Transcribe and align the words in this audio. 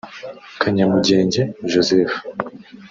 Kanyamugenge 0.61 1.41
Joseph 1.71 2.13